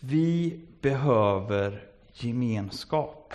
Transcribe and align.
Vi 0.00 0.60
behöver 0.80 1.82
gemenskap. 2.12 3.34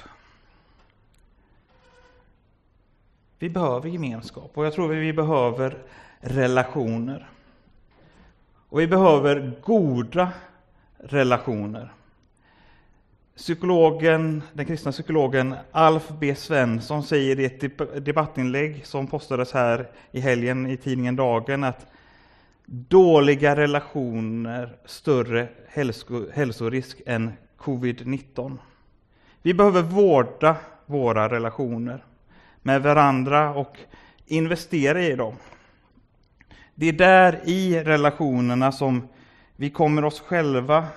Vi 3.40 3.50
behöver 3.50 3.90
gemenskap 3.90 4.52
och 4.54 4.66
jag 4.66 4.74
tror 4.74 4.88
vi 4.88 5.14
behöver 5.14 5.78
relationer. 6.20 7.30
Och 8.70 8.80
vi 8.80 8.88
behöver 8.88 9.60
goda 9.62 10.32
relationer. 10.98 11.94
Psykologen, 13.36 14.44
den 14.54 14.66
kristna 14.66 14.92
psykologen 14.92 15.56
Alf 15.72 16.10
B 16.20 16.36
Svensson 16.36 17.04
säger 17.04 17.40
i 17.40 17.46
ett 17.46 18.06
debattinlägg 18.06 18.86
som 18.86 19.08
postades 19.08 19.52
här 19.52 19.90
i 20.12 20.20
helgen 20.20 20.68
i 20.68 20.78
tidningen 20.78 21.16
Dagen 21.16 21.64
att 21.64 21.88
dåliga 22.74 23.56
relationer 23.56 24.78
större 24.86 25.48
hälsorisk 26.34 27.02
än 27.06 27.32
covid-19. 27.58 28.58
Vi 29.42 29.54
behöver 29.54 29.82
vårda 29.82 30.56
våra 30.86 31.30
relationer 31.30 32.06
med 32.62 32.82
varandra 32.82 33.54
och 33.54 33.78
investera 34.26 35.02
i 35.02 35.16
dem. 35.16 35.36
Det 36.76 36.86
är 36.86 36.94
där 36.94 37.40
i 37.46 37.84
relationerna 37.84 38.72
som 38.72 39.08
vi 39.56 39.70
kommer 39.70 40.06
oss 40.06 40.20
själva 40.20 40.88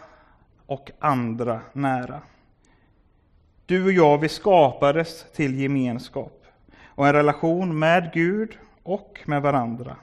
och 0.67 0.91
andra 0.99 1.61
nära. 1.73 2.21
Du 3.67 3.85
och 3.85 3.93
jag, 3.93 4.19
vi 4.19 4.29
skapades 4.29 5.33
till 5.33 5.61
gemenskap 5.61 6.45
och 6.85 7.07
en 7.07 7.13
relation 7.13 7.79
med 7.79 8.11
Gud 8.15 8.59
och 8.83 9.21
med 9.25 9.43
varandra. 9.43 9.97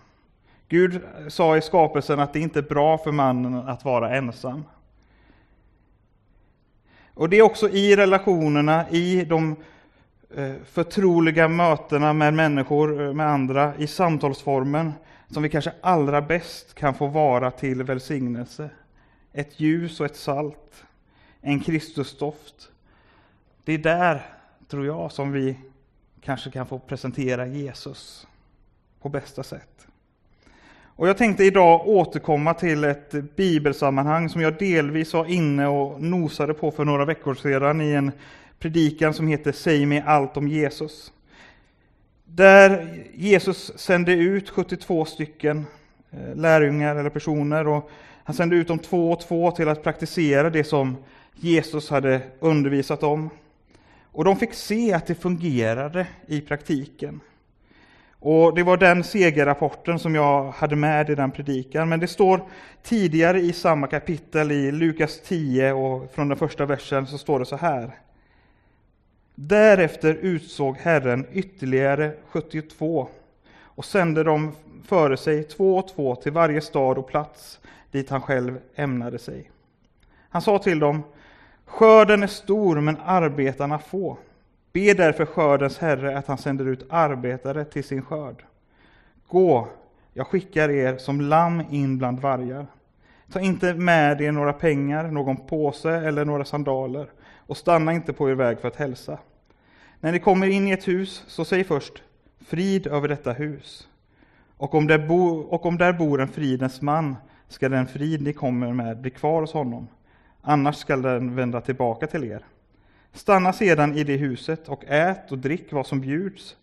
Gud 0.71 1.01
sa 1.27 1.57
i 1.57 1.61
skapelsen 1.61 2.19
att 2.19 2.33
det 2.33 2.39
inte 2.39 2.59
är 2.59 2.63
bra 2.63 2.97
för 2.97 3.11
mannen 3.11 3.55
att 3.55 3.85
vara 3.85 4.15
ensam. 4.15 4.63
Och 7.13 7.29
det 7.29 7.37
är 7.37 7.41
också 7.41 7.69
i 7.69 7.95
relationerna, 7.95 8.89
i 8.89 9.25
de 9.25 9.55
eh, 10.35 10.53
förtroliga 10.65 11.47
mötena 11.47 12.13
med 12.13 12.33
människor, 12.33 13.01
eh, 13.01 13.13
med 13.13 13.27
andra, 13.27 13.75
i 13.77 13.87
samtalsformen, 13.87 14.93
som 15.27 15.43
vi 15.43 15.49
kanske 15.49 15.73
allra 15.81 16.21
bäst 16.21 16.73
kan 16.73 16.93
få 16.93 17.07
vara 17.07 17.51
till 17.51 17.83
välsignelse. 17.83 18.69
Ett 19.33 19.59
ljus 19.59 19.99
och 19.99 20.05
ett 20.05 20.15
salt, 20.17 20.83
en 21.41 21.59
Kristusdoft. 21.59 22.69
Det 23.63 23.73
är 23.73 23.77
där, 23.77 24.25
tror 24.67 24.85
jag, 24.85 25.11
som 25.11 25.31
vi 25.31 25.57
kanske 26.21 26.51
kan 26.51 26.65
få 26.65 26.79
presentera 26.79 27.47
Jesus 27.47 28.27
på 29.01 29.09
bästa 29.09 29.43
sätt. 29.43 29.87
Och 31.01 31.07
jag 31.07 31.17
tänkte 31.17 31.43
idag 31.43 31.87
återkomma 31.87 32.53
till 32.53 32.83
ett 32.83 33.35
bibelsammanhang 33.35 34.29
som 34.29 34.41
jag 34.41 34.57
delvis 34.57 35.13
var 35.13 35.25
inne 35.25 35.67
och 35.67 36.01
nosade 36.01 36.53
på 36.53 36.71
för 36.71 36.85
några 36.85 37.05
veckor 37.05 37.35
sedan 37.35 37.81
i 37.81 37.91
en 37.91 38.11
predikan 38.59 39.13
som 39.13 39.27
heter 39.27 39.51
Säg 39.51 39.85
mig 39.85 40.03
allt 40.05 40.37
om 40.37 40.47
Jesus. 40.47 41.11
Där 42.25 42.97
Jesus 43.13 43.71
sände 43.75 44.13
ut 44.13 44.49
72 44.49 45.05
stycken 45.05 45.65
eh, 46.11 46.35
lärjungar 46.35 46.95
eller 46.95 47.09
personer 47.09 47.67
och 47.67 47.89
han 48.23 48.35
sände 48.35 48.55
ut 48.55 48.67
dem 48.67 48.79
två 48.79 49.11
och 49.11 49.19
två 49.19 49.51
till 49.51 49.69
att 49.69 49.83
praktisera 49.83 50.49
det 50.49 50.63
som 50.63 50.97
Jesus 51.35 51.89
hade 51.89 52.21
undervisat 52.39 53.03
om. 53.03 53.29
Och 54.11 54.25
de 54.25 54.35
fick 54.35 54.53
se 54.53 54.93
att 54.93 55.07
det 55.07 55.15
fungerade 55.15 56.07
i 56.27 56.41
praktiken. 56.41 57.19
Och 58.23 58.55
Det 58.55 58.63
var 58.63 58.77
den 58.77 59.03
segerrapporten 59.03 59.99
som 59.99 60.15
jag 60.15 60.51
hade 60.51 60.75
med 60.75 61.09
i 61.09 61.15
den 61.15 61.31
predikan. 61.31 61.89
Men 61.89 61.99
det 61.99 62.07
står 62.07 62.41
tidigare 62.83 63.39
i 63.39 63.53
samma 63.53 63.87
kapitel, 63.87 64.51
i 64.51 64.71
Lukas 64.71 65.21
10 65.21 65.73
och 65.73 66.11
från 66.13 66.27
den 66.27 66.37
första 66.37 66.65
versen, 66.65 67.07
så 67.07 67.17
står 67.17 67.39
det 67.39 67.45
så 67.45 67.55
här. 67.55 67.91
Därefter 69.35 70.13
utsåg 70.13 70.77
Herren 70.77 71.25
ytterligare 71.31 72.13
72 72.29 73.07
och 73.63 73.85
sände 73.85 74.23
dem 74.23 74.51
före 74.85 75.17
sig 75.17 75.43
två 75.43 75.77
och 75.77 75.87
två 75.87 76.15
till 76.15 76.31
varje 76.31 76.61
stad 76.61 76.97
och 76.97 77.07
plats 77.07 77.59
dit 77.91 78.09
han 78.09 78.21
själv 78.21 78.59
ämnade 78.75 79.19
sig. 79.19 79.51
Han 80.29 80.41
sa 80.41 80.59
till 80.59 80.79
dem, 80.79 81.03
skörden 81.65 82.23
är 82.23 82.27
stor 82.27 82.81
men 82.81 82.97
arbetarna 83.05 83.79
få. 83.79 84.17
Be 84.73 84.93
därför 84.93 85.25
skördens 85.25 85.77
Herre 85.77 86.17
att 86.17 86.27
han 86.27 86.37
sänder 86.37 86.65
ut 86.65 86.85
arbetare 86.89 87.65
till 87.65 87.83
sin 87.83 88.01
skörd. 88.01 88.43
Gå, 89.27 89.67
jag 90.13 90.27
skickar 90.27 90.69
er 90.69 90.97
som 90.97 91.21
lamm 91.21 91.63
in 91.69 91.97
bland 91.97 92.19
vargar. 92.19 92.67
Ta 93.31 93.39
inte 93.39 93.73
med 93.73 94.21
er 94.21 94.31
några 94.31 94.53
pengar, 94.53 95.03
någon 95.03 95.37
påse 95.37 95.91
eller 95.91 96.25
några 96.25 96.45
sandaler 96.45 97.07
och 97.35 97.57
stanna 97.57 97.93
inte 97.93 98.13
på 98.13 98.29
er 98.29 98.35
väg 98.35 98.59
för 98.59 98.67
att 98.67 98.75
hälsa. 98.75 99.17
När 99.99 100.11
ni 100.11 100.19
kommer 100.19 100.47
in 100.47 100.67
i 100.67 100.71
ett 100.71 100.87
hus, 100.87 101.23
så 101.27 101.45
säg 101.45 101.63
först 101.63 102.03
frid 102.39 102.87
över 102.87 103.07
detta 103.07 103.33
hus. 103.33 103.87
Och 104.57 104.75
om, 104.75 104.87
där 104.87 105.07
bo, 105.07 105.39
och 105.39 105.65
om 105.65 105.77
där 105.77 105.93
bor 105.93 106.21
en 106.21 106.27
fridens 106.27 106.81
man 106.81 107.15
ska 107.47 107.69
den 107.69 107.87
frid 107.87 108.21
ni 108.21 108.33
kommer 108.33 108.73
med 108.73 109.01
bli 109.01 109.11
kvar 109.11 109.41
hos 109.41 109.53
honom. 109.53 109.87
Annars 110.41 110.75
skall 110.75 111.01
den 111.01 111.35
vända 111.35 111.61
tillbaka 111.61 112.07
till 112.07 112.23
er. 112.23 112.45
Stanna 113.13 113.53
sedan 113.53 113.97
i 113.97 114.03
det 114.03 114.17
huset 114.17 114.69
och 114.69 114.83
ät 114.87 115.31
och 115.31 115.37
drick 115.37 115.71
vad 115.71 115.87
som 115.87 116.01
bjuds. 116.01 116.55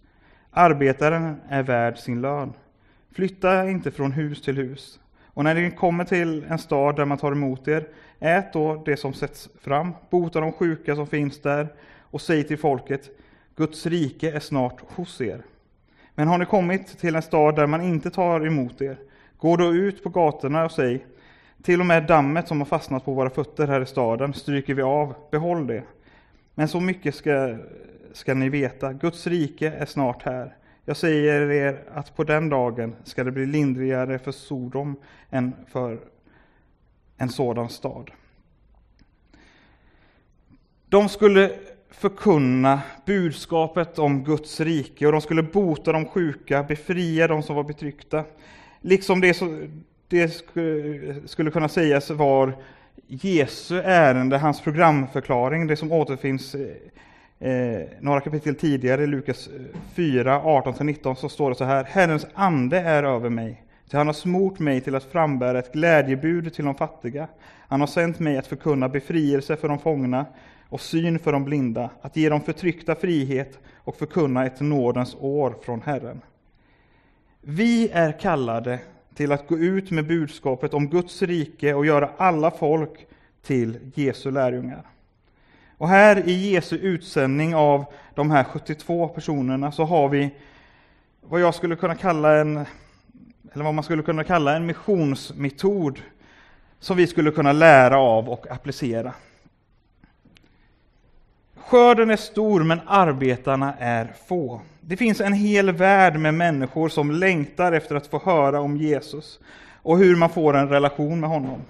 Arbetaren 0.50 1.36
är 1.48 1.62
värd 1.62 1.98
sin 1.98 2.20
lön. 2.20 2.53
Flytta 3.12 3.69
inte 3.69 3.91
från 3.91 4.12
hus 4.12 4.42
till 4.42 4.56
hus. 4.56 5.00
Och 5.25 5.44
när 5.44 5.54
ni 5.54 5.70
kommer 5.70 6.04
till 6.04 6.44
en 6.48 6.59
stad 6.59 6.97
där 6.97 7.04
man 7.04 7.19
tar 7.19 7.32
emot 7.32 7.69
er, 7.69 7.88
ät 8.20 8.53
då 8.53 8.82
det 8.86 8.97
som 8.97 9.12
sätts 9.12 9.48
fram, 9.60 9.92
bota 10.10 10.41
de 10.41 10.53
sjuka 10.53 10.94
som 10.94 11.06
finns 11.06 11.41
där 11.41 11.69
och 12.03 12.20
säg 12.20 12.44
till 12.44 12.59
folket, 12.59 13.10
Guds 13.56 13.86
rike 13.86 14.32
är 14.32 14.41
snart 14.41 14.80
hos 14.88 15.20
er. 15.20 15.42
Men 16.15 16.28
har 16.28 16.38
ni 16.38 16.47
kommit 16.47 16.98
till 16.98 17.16
en 17.16 17.22
stad 17.22 17.56
där 17.56 17.66
man 17.66 17.82
inte 17.82 18.10
tar 18.10 18.47
emot 18.47 18.80
er, 18.80 18.98
gå 19.38 19.56
då 19.56 19.75
ut 19.75 20.03
på 20.03 20.09
gatorna 20.09 20.65
och 20.65 20.72
säg, 20.72 21.06
till 21.62 21.80
och 21.80 21.86
med 21.86 22.06
dammet 22.06 22.48
som 22.48 22.59
har 22.59 22.66
fastnat 22.66 23.04
på 23.04 23.15
våra 23.15 23.30
fötter 23.30 23.66
här 23.66 23.80
i 23.80 23.86
staden 23.86 24.34
stryker 24.34 24.75
vi 24.75 24.82
av, 24.82 25.15
behåll 25.30 25.66
det. 25.66 25.82
Men 26.59 26.69
så 26.69 26.81
mycket 26.81 27.15
ska, 27.15 27.57
ska 28.13 28.35
ni 28.35 28.49
veta, 28.49 28.93
Guds 28.93 29.27
rike 29.27 29.71
är 29.71 29.87
snart 29.87 30.23
här. 30.23 30.57
Jag 30.85 30.97
säger 30.97 31.51
er 31.51 31.83
att 31.95 32.17
på 32.17 32.25
den 32.25 32.49
dagen 32.49 32.97
ska 33.05 33.25
det 33.25 33.33
bli 33.33 33.47
lindrigare 33.47 34.19
för 34.19 34.33
Sodom 34.33 34.97
än 35.31 35.53
för 35.73 35.99
en 37.17 37.29
sådan 37.29 37.69
stad. 37.69 38.11
De 40.89 41.09
skulle 41.09 41.53
förkunna 41.91 42.81
budskapet 43.07 43.99
om 43.99 44.25
Guds 44.25 44.61
rike 44.61 45.07
och 45.07 45.13
de 45.13 45.21
skulle 45.21 45.43
bota 45.43 45.93
de 45.93 46.07
sjuka, 46.07 46.63
befria 46.63 47.29
de 47.29 47.43
som 47.43 47.57
var 47.57 47.65
betryckta. 47.65 48.25
Liksom 48.81 49.21
det, 49.21 49.43
det 50.09 50.29
skulle 51.27 51.51
kunna 51.51 51.69
sägas 51.69 52.11
var 52.11 52.57
Jesu 53.06 53.81
ärende, 53.84 54.38
hans 54.38 54.60
programförklaring, 54.60 55.66
det 55.66 55.76
som 55.76 55.92
återfinns 55.92 56.54
eh, 56.54 57.48
eh 57.48 57.86
några 58.00 58.20
kapitel 58.20 58.54
tidigare, 58.54 59.03
i 59.03 59.06
Lukas 59.06 59.48
eh, 59.48 59.81
4, 59.94 60.41
18-19, 60.41 61.14
så 61.14 61.28
står 61.28 61.50
det 61.50 61.56
så 61.56 61.64
här. 61.64 61.84
Herrens 61.84 62.26
ande 62.34 62.78
är 62.78 63.03
över 63.03 63.31
mig, 63.31 63.62
ty 63.91 63.97
han 63.97 64.06
har 64.06 64.14
smort 64.14 64.59
mig 64.59 64.81
till 64.81 64.94
att 64.94 65.04
frambära 65.04 65.59
ett 65.59 65.72
glädjebud 65.72 66.54
till 66.54 66.64
de 66.64 66.75
fattiga. 66.75 67.28
Han 67.69 67.81
har 67.81 67.86
sänt 67.86 68.19
mig 68.19 68.38
att 68.38 68.47
förkunna 68.47 68.88
befrielse 68.88 69.56
för 69.56 69.69
de 69.69 69.78
fångna 69.78 70.26
och 70.69 70.80
syn 70.80 71.19
för 71.19 71.32
de 71.32 71.44
blinda, 71.44 71.91
att 72.03 72.16
ge 72.16 72.28
de 72.28 72.41
förtryckta 72.41 72.94
frihet 72.94 73.59
och 73.75 73.97
förkunna 73.97 74.47
ett 74.47 74.60
nådens 74.60 75.16
år 75.20 75.54
från 75.65 75.82
Herren. 75.82 76.20
Vi 77.41 77.88
är 77.92 78.12
kallade 78.20 78.78
till 79.19 79.33
att 79.33 79.49
gå 79.49 79.59
ut 79.59 79.91
med 79.91 80.06
budskapet 80.06 80.75
om 80.75 80.89
Guds 80.89 81.23
rike 81.23 81.75
och 81.75 81.87
göra 81.87 82.11
alla 82.17 82.51
folk 82.51 83.06
till 83.43 83.78
Jesu 83.95 84.31
lärjungar. 84.31 84.83
Och 85.77 85.89
här 85.89 86.28
i 86.28 86.51
Jesu 86.51 86.77
utsändning 86.77 87.54
av 87.54 87.84
de 88.15 88.31
här 88.31 88.45
72 88.45 89.09
personerna 89.09 89.72
så 89.72 89.84
har 89.84 90.09
vi 90.09 90.31
vad 91.21 91.41
jag 91.41 91.54
skulle 91.54 91.77
kunna 91.77 91.95
kalla 91.95 92.37
en, 92.37 92.57
eller 93.53 93.65
vad 93.65 93.75
man 93.75 93.84
skulle 93.84 94.03
kunna 94.03 94.25
kalla 94.25 94.57
en 94.57 94.66
missionsmetod 94.66 95.98
som 96.81 96.97
vi 96.97 97.07
skulle 97.07 97.31
kunna 97.31 97.53
lära 97.53 97.98
av 97.98 98.28
och 98.28 98.51
applicera. 98.51 99.13
Skörden 101.68 102.10
är 102.10 102.16
stor 102.16 102.62
men 102.62 102.80
arbetarna 102.86 103.74
är 103.78 104.12
få. 104.28 104.60
Det 104.80 104.97
finns 104.97 105.20
en 105.20 105.32
hel 105.32 105.70
värld 105.70 106.16
med 106.20 106.34
människor 106.34 106.88
som 106.88 107.10
längtar 107.10 107.72
efter 107.72 107.97
att 107.97 108.06
få 108.06 108.18
höra 108.24 108.60
om 108.60 108.76
Jesus 108.76 109.41
och 109.82 109.98
hur 109.98 110.16
man 110.16 110.30
får 110.30 110.56
en 110.56 110.68
relation 110.68 111.20
med 111.20 111.30
honom. 111.30 111.62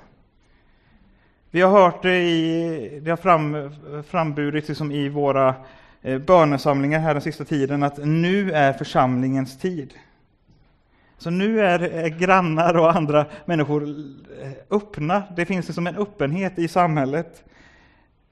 Vi 1.50 1.60
har 1.60 1.70
hört 1.70 2.02
det, 2.02 2.18
i, 2.18 3.00
det 3.02 3.10
har 3.10 3.16
fram, 3.16 3.70
framburits 4.08 4.68
liksom 4.68 4.92
i 4.92 5.08
våra 5.08 5.54
eh, 6.02 6.18
bönesamlingar 6.18 6.98
här 7.00 7.14
den 7.14 7.22
sista 7.22 7.44
tiden 7.44 7.82
att 7.82 7.98
nu 7.98 8.52
är 8.52 8.72
församlingens 8.72 9.58
tid. 9.58 9.94
Så 11.18 11.30
nu 11.30 11.60
är 11.60 12.08
grannar 12.08 12.76
och 12.76 12.96
andra 12.96 13.26
människor 13.44 13.82
eh, 14.42 14.50
öppna. 14.70 15.22
Det 15.36 15.46
finns 15.46 15.66
liksom 15.66 15.86
en 15.86 15.96
öppenhet 15.96 16.58
i 16.58 16.68
samhället 16.68 17.44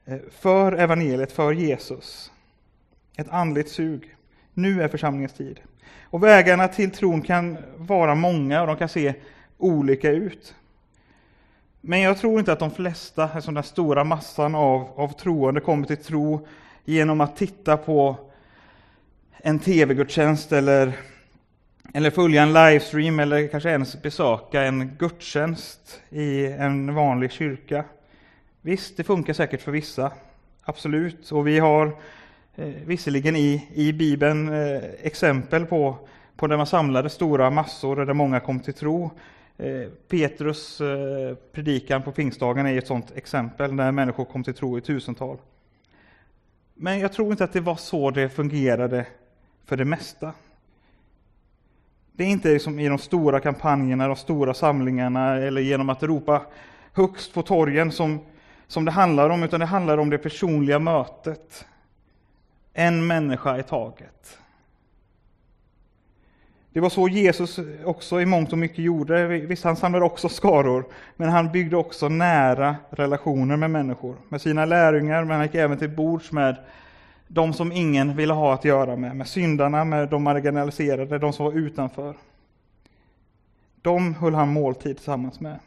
Eh, 0.09 0.19
för 0.31 0.73
evangeliet, 0.73 1.33
för 1.33 1.53
Jesus. 1.53 2.33
Ett 3.17 3.29
andligt 3.29 3.69
sug. 3.69 4.15
Nu 4.55 4.83
är 4.83 4.89
församlingens 4.89 5.33
tid. 5.33 5.61
Och 6.03 6.23
vägarna 6.23 6.69
till 6.69 6.91
tron 6.91 7.23
kan 7.23 7.57
vara 7.77 8.15
många 8.15 8.61
och 8.61 8.67
de 8.67 8.77
kan 8.77 8.89
se 8.89 9.15
olika 9.59 10.11
ut. 10.11 10.55
Men 11.81 12.01
jag 12.01 12.19
tror 12.19 12.39
inte 12.39 12.53
att 12.53 12.59
de 12.59 12.71
flesta, 12.71 13.29
alltså 13.35 13.51
den 13.51 13.63
stora 13.63 14.05
massan 14.05 14.55
av, 14.55 14.89
av 14.97 15.09
troende, 15.09 15.61
kommer 15.61 15.87
till 15.87 15.97
tro 15.97 16.47
genom 16.85 17.21
att 17.21 17.37
titta 17.37 17.77
på 17.77 18.17
en 19.39 19.59
tv-gudstjänst 19.59 20.53
eller, 20.53 20.93
eller 21.95 22.11
följa 22.11 22.43
en 22.43 22.53
livestream 22.53 23.21
eller 23.21 23.49
kanske 23.49 23.71
ens 23.71 24.03
besöka 24.03 24.63
en 24.63 24.97
gudstjänst 24.99 26.01
i 26.11 26.47
en 26.47 26.95
vanlig 26.95 27.33
kyrka. 27.33 27.85
Visst, 28.67 28.97
det 28.97 29.05
funkar 29.05 29.33
säkert 29.33 29.63
för 29.63 29.73
vissa, 29.73 30.13
absolut. 30.63 31.33
Och 31.33 31.47
vi 31.47 31.59
har 31.59 31.87
eh, 32.55 32.67
visserligen 32.67 33.37
i, 33.37 33.69
i 33.75 33.93
Bibeln 33.93 34.49
eh, 34.49 34.83
exempel 35.03 35.67
på, 35.67 35.97
på 36.37 36.47
där 36.47 36.57
man 36.57 36.67
samlade 36.67 37.11
stora 37.11 37.51
massor 37.51 37.99
och 38.01 38.07
där 38.07 38.15
många 38.15 38.41
kom 38.41 38.61
till 38.61 38.75
tro. 38.75 39.11
Eh, 39.57 39.89
Petrus 40.09 40.81
eh, 40.81 41.35
predikan 41.53 42.03
på 42.03 42.13
pingstdagen 42.13 42.67
är 42.67 42.79
ett 42.79 42.87
sådant 42.87 43.13
exempel, 43.17 43.77
där 43.77 43.93
människor 43.93 44.25
kom 44.25 44.45
till 44.45 44.55
tro 44.55 44.79
i 44.79 44.81
tusental. 44.81 45.39
Men 46.75 46.99
jag 46.99 47.13
tror 47.13 47.31
inte 47.31 47.45
att 47.45 47.53
det 47.53 47.61
var 47.61 47.77
så 47.77 48.11
det 48.11 48.29
fungerade 48.29 49.07
för 49.65 49.77
det 49.77 49.85
mesta. 49.85 50.33
Det 52.13 52.25
är 52.25 52.29
inte 52.29 52.49
liksom 52.49 52.79
i 52.79 52.89
de 52.89 52.99
stora 52.99 53.41
kampanjerna, 53.41 54.07
de 54.07 54.17
stora 54.17 54.55
samlingarna 54.55 55.37
eller 55.37 55.61
genom 55.61 55.89
att 55.89 56.03
ropa 56.03 56.43
högst 56.93 57.35
på 57.35 57.43
torgen 57.43 57.93
som, 57.93 58.21
som 58.69 58.85
det 58.85 58.91
handlar 58.91 59.31
om, 59.31 59.43
utan 59.43 59.61
det 59.61 59.67
handlar 59.67 59.99
om 59.99 60.11
det 60.11 60.19
personliga 60.19 60.79
mötet. 60.79 61.67
En 62.73 63.07
människa 63.07 63.59
i 63.59 63.63
taget. 63.63 64.39
Det 66.77 66.81
var 66.81 66.91
så 66.91 67.09
Jesus 67.09 67.59
också 67.85 68.21
i 68.21 68.27
mångt 68.27 68.53
och 68.53 68.59
mycket 68.59 68.79
gjorde. 68.79 69.27
Visst, 69.27 69.65
han 69.65 69.77
samlade 69.77 70.05
också 70.05 70.29
skaror, 70.29 70.85
men 71.17 71.29
han 71.29 71.53
byggde 71.53 71.77
också 71.77 72.09
nära 72.09 72.77
relationer 72.91 73.57
med 73.57 73.71
människor, 73.71 74.17
med 74.29 74.41
sina 74.41 74.65
lärjungar, 74.65 75.25
men 75.25 75.37
han 75.37 75.47
gick 75.47 75.55
även 75.55 75.79
till 75.79 75.91
bords 75.91 76.33
med 76.33 76.57
de 77.29 77.53
som 77.53 77.73
ingen 77.73 78.17
ville 78.17 78.33
ha 78.33 78.55
att 78.55 78.65
göra 78.65 78.97
med, 78.97 79.17
med 79.17 79.29
syndarna, 79.29 79.85
med 79.85 80.09
de 80.09 80.23
marginaliserade, 80.23 81.19
de 81.19 81.33
som 81.33 81.45
var 81.45 81.53
utanför. 81.53 82.15
De 83.83 84.15
höll 84.15 84.35
han 84.35 84.53
måltid 84.53 84.97
tillsammans 84.97 85.41
med. 85.41 85.59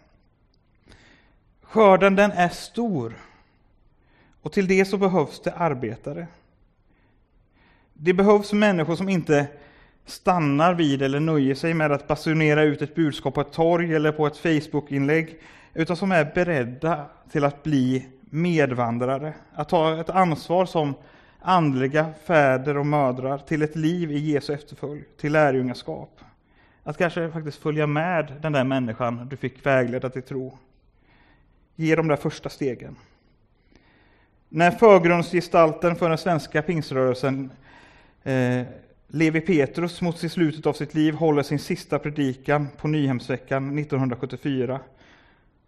Skörden 1.71 2.15
den 2.15 2.31
är 2.31 2.49
stor, 2.49 3.13
och 4.41 4.51
till 4.51 4.67
det 4.67 4.85
så 4.85 4.97
behövs 4.97 5.41
det 5.41 5.53
arbetare. 5.53 6.27
Det 7.93 8.13
behövs 8.13 8.53
människor 8.53 8.95
som 8.95 9.09
inte 9.09 9.47
stannar 10.05 10.73
vid 10.73 11.01
eller 11.01 11.19
nöjer 11.19 11.55
sig 11.55 11.73
med 11.73 11.91
att 11.91 12.07
basunera 12.07 12.63
ut 12.63 12.81
ett 12.81 12.95
budskap 12.95 13.33
på 13.33 13.41
ett 13.41 13.51
torg 13.51 13.95
eller 13.95 14.11
på 14.11 14.27
ett 14.27 14.37
Facebookinlägg, 14.37 15.39
utan 15.73 15.95
som 15.95 16.11
är 16.11 16.31
beredda 16.35 17.05
till 17.31 17.43
att 17.43 17.63
bli 17.63 18.07
medvandrare, 18.21 19.33
att 19.53 19.69
ta 19.69 20.01
ett 20.01 20.09
ansvar 20.09 20.65
som 20.65 20.93
andliga 21.39 22.13
fäder 22.25 22.77
och 22.77 22.85
mödrar 22.85 23.37
till 23.37 23.61
ett 23.61 23.75
liv 23.75 24.11
i 24.11 24.19
Jesu 24.19 24.53
efterföljd, 24.53 25.03
till 25.17 25.31
lärjungaskap. 25.31 26.19
Att 26.83 26.97
kanske 26.97 27.31
faktiskt 27.31 27.61
följa 27.61 27.87
med 27.87 28.33
den 28.41 28.51
där 28.51 28.63
människan 28.63 29.27
du 29.29 29.37
fick 29.37 29.65
vägleda 29.65 30.09
till 30.09 30.23
tro. 30.23 30.57
Ge 31.79 31.95
de 31.95 32.07
där 32.07 32.15
första 32.15 32.49
stegen. 32.49 32.95
När 34.49 34.71
förgrundsgestalten 34.71 35.95
för 35.95 36.09
den 36.09 36.17
svenska 36.17 36.61
pingsrörelsen 36.61 37.51
eh, 38.23 38.61
Levi 39.07 39.41
Petrus 39.41 40.01
mot 40.01 40.17
slutet 40.17 40.65
av 40.65 40.73
sitt 40.73 40.93
liv 40.93 41.13
håller 41.13 41.43
sin 41.43 41.59
sista 41.59 41.99
predikan 41.99 42.67
på 42.77 42.87
Nyhemsveckan 42.87 43.79
1974 43.79 44.79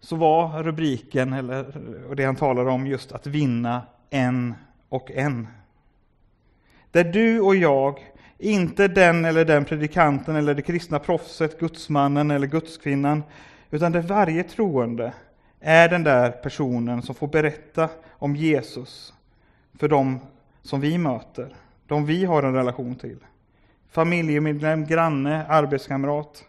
så 0.00 0.16
var 0.16 0.62
rubriken, 0.62 1.32
eller 1.32 1.66
och 2.08 2.16
det 2.16 2.24
han 2.24 2.36
talade 2.36 2.70
om, 2.70 2.86
just 2.86 3.12
att 3.12 3.26
vinna 3.26 3.82
en 4.10 4.54
och 4.88 5.10
en. 5.10 5.48
Där 6.90 7.04
du 7.04 7.40
och 7.40 7.56
jag, 7.56 7.98
inte 8.38 8.88
den 8.88 9.24
eller 9.24 9.44
den 9.44 9.64
predikanten 9.64 10.36
eller 10.36 10.54
det 10.54 10.62
kristna 10.62 10.98
proffset, 10.98 11.60
gudsmannen 11.60 12.30
eller 12.30 12.46
gudskvinnan, 12.46 13.22
utan 13.70 13.92
där 13.92 14.02
varje 14.02 14.42
troende 14.42 15.12
är 15.62 15.88
den 15.88 16.04
där 16.04 16.30
personen 16.30 17.02
som 17.02 17.14
får 17.14 17.28
berätta 17.28 17.88
om 18.10 18.36
Jesus 18.36 19.14
för 19.78 19.88
dem 19.88 20.20
som 20.62 20.80
vi 20.80 20.98
möter, 20.98 21.54
de 21.86 22.06
vi 22.06 22.24
har 22.24 22.42
en 22.42 22.54
relation 22.54 22.94
till 22.94 23.18
familjemedlem, 23.90 24.86
granne, 24.86 25.46
arbetskamrat. 25.46 26.44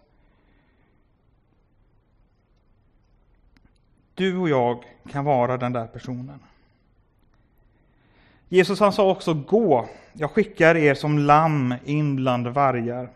Du 4.13 4.38
och 4.38 4.50
jag 4.50 4.83
kan 5.10 5.25
vara 5.25 5.57
den 5.57 5.74
där 5.74 5.88
personen. 5.88 6.39
Jesus 8.50 8.80
han 8.80 8.94
sa 8.94 9.09
också 9.09 9.33
gå, 9.33 9.89
jag 10.13 10.31
skickar 10.31 10.75
er 10.75 10.94
som 10.94 11.19
lamm 11.19 11.75
in 11.86 12.16
bland 12.16 12.48
vargar. 12.48 13.09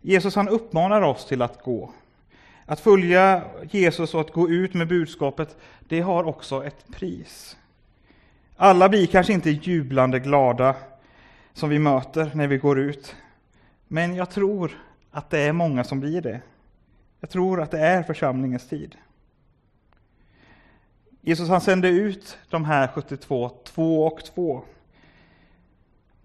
Jesus 0.00 0.36
han 0.36 0.48
uppmanar 0.48 1.02
oss 1.02 1.26
till 1.26 1.42
att 1.42 1.62
gå. 1.62 1.90
Att 2.66 2.80
följa 2.80 3.42
Jesus 3.70 4.14
och 4.14 4.20
att 4.20 4.32
gå 4.32 4.48
ut 4.48 4.74
med 4.74 4.88
budskapet, 4.88 5.56
det 5.88 6.00
har 6.00 6.24
också 6.24 6.64
ett 6.64 6.88
pris. 6.92 7.56
Alla 8.56 8.88
blir 8.88 9.06
kanske 9.06 9.32
inte 9.32 9.50
jublande 9.50 10.18
glada 10.18 10.76
som 11.52 11.68
vi 11.68 11.78
möter 11.78 12.30
när 12.34 12.46
vi 12.46 12.58
går 12.58 12.78
ut. 12.78 13.16
Men 13.88 14.14
jag 14.14 14.30
tror 14.30 14.78
att 15.10 15.30
det 15.30 15.38
är 15.40 15.52
många 15.52 15.84
som 15.84 16.00
blir 16.00 16.20
det. 16.20 16.40
Jag 17.20 17.30
tror 17.30 17.60
att 17.60 17.70
det 17.70 17.78
är 17.78 18.02
församlingens 18.02 18.68
tid. 18.68 18.96
Jesus 21.20 21.48
han 21.48 21.60
sände 21.60 21.88
ut 21.88 22.38
de 22.50 22.64
här 22.64 22.86
72, 22.86 23.50
två 23.64 24.06
och 24.06 24.24
två. 24.24 24.62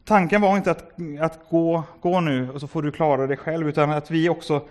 Tanken 0.04 0.42
var 0.42 0.58
inte 0.58 0.72
att, 0.72 0.94
att 1.20 1.50
gå, 1.50 1.84
gå 2.02 2.20
nu 2.20 2.52
och 2.52 2.60
så 2.60 2.68
får 2.68 2.82
du 2.82 2.92
klara 2.92 3.28
dig 3.28 3.38
själv, 3.38 3.70
utan 3.70 3.92
att 3.92 4.12
vi 4.12 4.30
också 4.30 4.68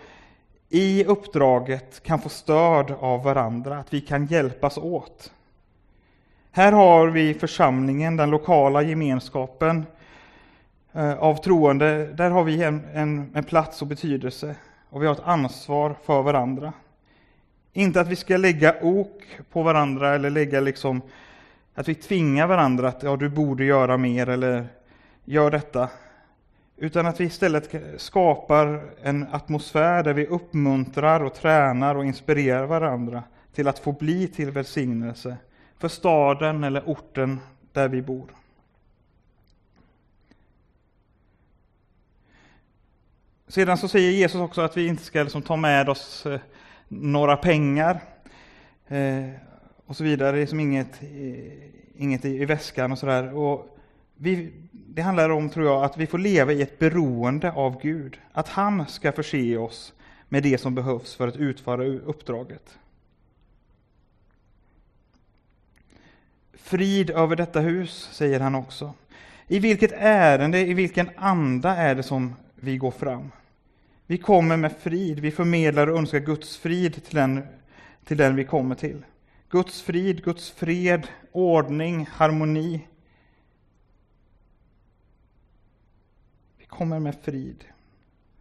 i 0.68 1.04
uppdraget 1.04 2.02
kan 2.02 2.20
få 2.20 2.28
stöd 2.28 2.90
av 3.00 3.22
varandra, 3.22 3.78
att 3.78 3.94
vi 3.94 4.00
kan 4.00 4.26
hjälpas 4.26 4.78
åt. 4.78 5.32
Här 6.50 6.72
har 6.72 7.08
vi 7.08 7.34
församlingen, 7.34 8.16
den 8.16 8.30
lokala 8.30 8.82
gemenskapen, 8.82 9.86
eh, 10.92 11.18
av 11.18 11.34
troende, 11.34 12.06
där 12.06 12.30
har 12.30 12.44
vi 12.44 12.62
en, 12.62 12.84
en, 12.92 13.30
en, 13.34 13.44
plats 13.44 13.82
och 13.82 13.88
betydelse 13.88 14.56
och 14.90 15.02
vi 15.02 15.06
har 15.06 15.14
ett 15.14 15.22
ansvar 15.24 15.94
för 16.04 16.22
varandra. 16.22 16.72
Inte 17.72 18.00
att 18.00 18.08
vi 18.08 18.16
ska 18.16 18.36
lägga 18.36 18.74
ok 18.82 19.22
på 19.52 19.62
varandra 19.62 20.14
eller 20.14 20.30
lägga 20.30 20.60
liksom 20.60 21.02
att 21.74 21.88
vi 21.88 21.94
tvingar 21.94 22.46
varandra 22.46 22.88
att 22.88 23.02
ja, 23.02 23.16
du 23.16 23.28
borde 23.28 23.64
göra 23.64 23.96
mer 23.96 24.28
eller 24.28 24.66
gör 25.24 25.50
detta. 25.50 25.88
Utan 26.80 27.06
att 27.06 27.20
vi 27.20 27.24
istället 27.24 27.74
skapar 27.96 28.90
en 29.02 29.26
atmosfär 29.32 30.02
där 30.02 30.14
vi 30.14 30.26
uppmuntrar 30.26 31.20
och 31.20 31.34
tränar 31.34 31.94
och 31.94 32.04
inspirerar 32.04 32.66
varandra 32.66 33.22
till 33.54 33.68
att 33.68 33.78
få 33.78 33.92
bli 33.92 34.28
till 34.28 34.50
välsignelse 34.50 35.36
för 35.78 35.88
staden 35.88 36.64
eller 36.64 36.82
orten 36.86 37.40
där 37.72 37.88
vi 37.88 38.02
bor. 38.02 38.34
Sedan 43.48 43.78
så 43.78 43.88
säger 43.88 44.10
Jesus 44.10 44.40
också 44.40 44.60
att 44.60 44.76
vi 44.76 44.86
inte 44.86 45.02
ska 45.02 45.22
liksom 45.22 45.42
ta 45.42 45.56
med 45.56 45.88
oss 45.88 46.26
eh, 46.26 46.40
några 46.88 47.36
pengar 47.36 48.00
eh, 48.88 49.30
och 49.86 49.96
så 49.96 50.04
vidare. 50.04 50.36
Det 50.36 50.42
är 50.42 50.46
som 50.46 50.60
inget, 50.60 51.02
eh, 51.02 51.52
inget 51.96 52.24
i, 52.24 52.44
väskan 52.44 52.92
och 52.92 52.98
sådär. 52.98 53.34
Det 54.72 55.02
handlar 55.02 55.30
om, 55.30 55.50
tror 55.50 55.66
jag, 55.66 55.84
att 55.84 55.96
vi 55.96 56.06
får 56.06 56.18
leva 56.18 56.52
i 56.52 56.62
ett 56.62 56.78
beroende 56.78 57.52
av 57.52 57.80
Gud. 57.82 58.20
Att 58.32 58.48
han 58.48 58.86
ska 58.86 59.12
förse 59.12 59.56
oss 59.56 59.92
med 60.28 60.42
det 60.42 60.58
som 60.58 60.74
behövs 60.74 61.14
för 61.14 61.28
att 61.28 61.36
utföra 61.36 61.84
uppdraget. 61.84 62.78
Frid 66.52 67.10
över 67.10 67.36
detta 67.36 67.60
hus, 67.60 68.08
säger 68.12 68.40
han 68.40 68.54
också. 68.54 68.92
I 69.48 69.58
vilket 69.58 69.92
ärende, 69.92 70.60
i 70.60 70.74
vilken 70.74 71.10
anda 71.16 71.76
är 71.76 71.94
det 71.94 72.02
som 72.02 72.34
vi 72.54 72.76
går 72.76 72.90
fram? 72.90 73.30
Vi 74.06 74.18
kommer 74.18 74.56
med 74.56 74.72
frid, 74.72 75.20
vi 75.20 75.30
förmedlar 75.30 75.86
och 75.86 75.98
önskar 75.98 76.18
Guds 76.18 76.56
frid 76.56 77.04
till 77.04 77.16
den, 77.16 77.42
till 78.04 78.16
den 78.16 78.36
vi 78.36 78.44
kommer 78.44 78.74
till. 78.74 79.04
Guds 79.50 79.82
frid, 79.82 80.24
Guds 80.24 80.50
fred, 80.50 81.06
ordning, 81.32 82.08
harmoni. 82.12 82.87
kommer 86.68 86.98
med 86.98 87.16
frid? 87.22 87.64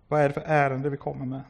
Vad 0.07 0.21
är 0.21 0.27
det 0.27 0.33
för 0.33 0.43
ärende 0.45 0.89
vi 0.89 0.97
kommer 0.97 1.25
med? 1.25 1.41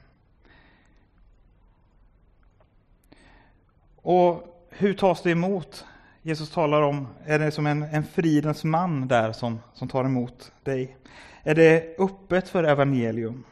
Och 3.96 4.44
hur 4.70 4.94
tas 4.94 5.22
det 5.22 5.32
emot? 5.32 5.86
Jesus 6.22 6.52
talar 6.52 6.82
om, 6.82 7.08
är 7.26 7.40
det 7.40 7.52
som 7.52 7.68
en, 7.68 7.84
en 7.84 8.04
fridens 8.04 8.64
man 8.64 9.08
där 9.08 9.32
som, 9.32 9.60
som 9.74 9.88
tar 9.88 10.06
emot 10.06 10.52
dig? 10.64 10.98
Är 11.44 11.56
det 11.56 11.96
öppet 12.00 12.50
för 12.50 12.64
evangelium? 12.64 13.44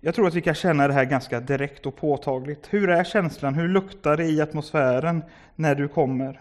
Jag 0.00 0.14
tror 0.14 0.28
att 0.28 0.34
vi 0.34 0.42
kan 0.42 0.54
känna 0.54 0.88
det 0.88 0.94
här 0.94 1.04
ganska 1.04 1.40
direkt 1.40 1.86
och 1.86 1.96
påtagligt. 1.96 2.66
Hur 2.70 2.90
är 2.90 3.04
känslan? 3.04 3.54
Hur 3.54 3.68
luktar 3.68 4.16
det 4.16 4.24
i 4.24 4.40
atmosfären 4.40 5.22
när 5.54 5.74
du 5.74 5.88
kommer? 5.88 6.40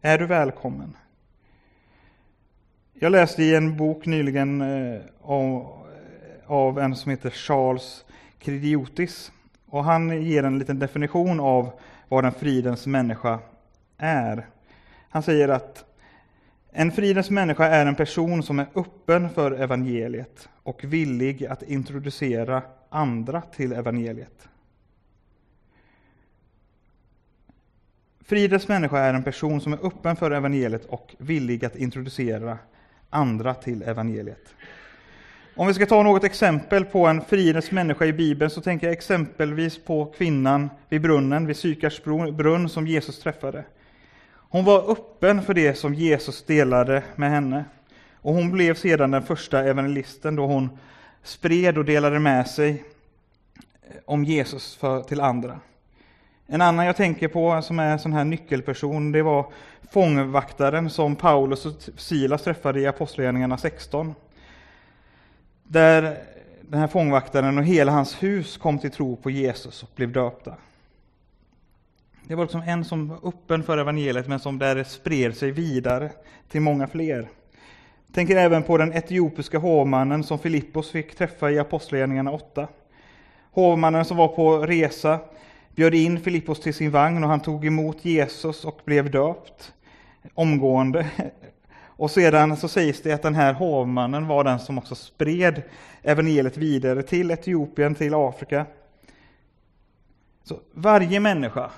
Är 0.00 0.18
du 0.18 0.26
välkommen? 0.26 0.96
Jag 2.98 3.12
läste 3.12 3.42
i 3.42 3.54
en 3.54 3.76
bok 3.76 4.06
nyligen 4.06 4.60
eh, 4.60 5.00
av, 6.46 6.78
en 6.78 6.96
som 6.96 7.10
heter 7.10 7.30
Charles 7.30 8.04
Kridiotis. 8.38 9.32
Och 9.66 9.84
han 9.84 10.22
ger 10.22 10.42
en 10.42 10.58
liten 10.58 10.78
definition 10.78 11.40
av 11.40 11.70
vad 12.08 12.24
en 12.24 12.32
fridens 12.32 12.86
människa 12.86 13.38
är. 13.98 14.46
Han 15.08 15.22
säger 15.22 15.48
att 15.48 15.84
en 16.70 16.92
fridens 16.92 17.30
människa 17.30 17.66
är 17.66 17.86
en 17.86 17.94
person 17.94 18.42
som 18.42 18.58
är 18.58 18.66
öppen 18.74 19.30
för 19.30 19.52
evangeliet 19.52 20.48
och 20.62 20.84
villig 20.84 21.46
att 21.46 21.62
introducera 21.62 22.62
andra 22.88 23.40
till 23.40 23.72
evangeliet. 23.72 24.48
Fridens 28.20 28.68
människa 28.68 28.98
är 28.98 29.14
en 29.14 29.24
person 29.24 29.60
som 29.60 29.72
är 29.72 29.86
öppen 29.86 30.16
för 30.16 30.30
evangeliet 30.30 30.84
och 30.84 31.14
villig 31.18 31.64
att 31.64 31.76
introducera 31.76 32.58
andra 33.10 33.54
till 33.54 33.82
evangeliet. 33.82 34.54
Om 35.54 35.66
vi 35.66 35.74
ska 35.74 35.86
ta 35.86 36.02
något 36.02 36.24
exempel 36.24 36.84
på 36.84 37.06
en 37.06 37.20
fridens 37.20 37.70
människa 37.70 38.04
i 38.04 38.12
Bibeln 38.12 38.50
så 38.50 38.60
tänker 38.60 38.86
jag 38.86 38.94
exempelvis 38.94 39.84
på 39.84 40.04
kvinnan 40.04 40.70
vid 40.88 41.02
brunnen, 41.02 41.46
vid 41.46 41.56
Sykars 41.56 42.02
brunn 42.32 42.68
som 42.68 42.86
Jesus 42.86 43.18
träffade. 43.18 43.64
Hon 44.48 44.64
var 44.64 44.90
öppen 44.90 45.42
för 45.42 45.54
det 45.54 45.74
som 45.74 45.94
Jesus 45.94 46.42
delade 46.42 47.02
med 47.16 47.30
henne. 47.30 47.64
Och 48.14 48.34
hon 48.34 48.50
blev 48.50 48.74
sedan 48.74 49.10
den 49.10 49.22
första 49.22 49.64
evangelisten 49.64 50.36
då 50.36 50.46
hon 50.46 50.78
spred 51.22 51.78
och 51.78 51.84
delade 51.84 52.18
med 52.18 52.46
sig 52.46 52.84
om 54.04 54.24
Jesus 54.24 54.76
för, 54.76 55.02
till 55.02 55.20
andra. 55.20 55.60
En 56.48 56.62
annan 56.62 56.86
jag 56.86 56.96
tänker 56.96 57.28
på 57.28 57.62
som 57.62 57.78
är 57.78 57.92
en 57.92 57.98
sån 57.98 58.12
här 58.12 58.24
nyckelperson, 58.24 59.12
det 59.12 59.22
var 59.22 59.46
fångvaktaren 59.90 60.90
som 60.90 61.16
Paulus 61.16 61.66
och 61.66 61.72
Silas 61.96 62.42
träffade 62.42 62.80
i 62.80 62.86
Apostlagärningarna 62.86 63.58
16. 63.58 64.14
Där 65.62 66.18
den 66.60 66.80
här 66.80 66.86
fångvaktaren 66.86 67.58
och 67.58 67.64
hela 67.64 67.92
hans 67.92 68.22
hus 68.22 68.56
kom 68.56 68.78
till 68.78 68.90
tro 68.90 69.16
på 69.16 69.30
Jesus 69.30 69.82
och 69.82 69.90
blev 69.94 70.12
döpta. 70.12 70.54
Det 72.22 72.34
var 72.34 72.44
liksom 72.44 72.62
en 72.62 72.84
som 72.84 73.08
var 73.08 73.28
öppen 73.28 73.62
för 73.62 73.78
evangeliet 73.78 74.28
men 74.28 74.40
som 74.40 74.58
där 74.58 74.84
spred 74.84 75.36
sig 75.36 75.50
vidare 75.50 76.10
till 76.48 76.60
många 76.60 76.86
fler. 76.86 77.28
Tänker 78.12 78.36
även 78.36 78.62
på 78.62 78.78
den 78.78 78.92
etiopiska 78.92 79.58
hovmannen 79.58 80.24
som 80.24 80.38
Filippos 80.38 80.90
fick 80.90 81.16
träffa 81.16 81.50
i 81.50 81.58
Apostlagärningarna 81.58 82.32
8. 82.32 82.68
Hovmannen 83.52 84.04
som 84.04 84.16
var 84.16 84.28
på 84.28 84.58
resa 84.58 85.20
bjöd 85.76 85.94
in 85.94 86.20
Filippos 86.20 86.60
till 86.60 86.74
sin 86.74 86.90
vagn 86.90 87.24
och 87.24 87.30
han 87.30 87.40
tog 87.40 87.66
emot 87.66 88.04
Jesus 88.04 88.64
och 88.64 88.80
blev 88.84 89.10
döpt 89.10 89.72
omgående. 90.34 91.06
Och 91.98 92.10
sedan 92.10 92.56
så 92.56 92.68
sägs 92.68 93.02
det 93.02 93.12
att 93.12 93.22
den 93.22 93.34
här 93.34 93.52
hovmannen 93.52 94.26
var 94.26 94.44
den 94.44 94.58
som 94.58 94.78
också 94.78 94.94
spred 94.94 95.62
evangeliet 96.02 96.56
vidare 96.56 97.02
till 97.02 97.30
Etiopien, 97.30 97.94
till 97.94 98.14
Afrika. 98.14 98.66
Så 100.44 100.60
varje 100.72 101.20
människa 101.20 101.70